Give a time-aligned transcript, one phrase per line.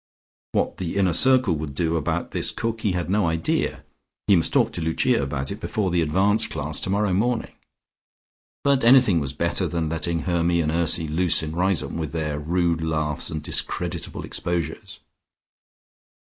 [0.53, 3.83] What the inner circle would do about this cook he had no idea;
[4.25, 7.51] he must talk to Lucia about it, before the advanced class tomorrow morning.
[8.63, 12.81] But anything was better than letting Hermy and Ursy loose in Riseholme with their rude
[12.81, 15.01] laughs and discreditable exposures.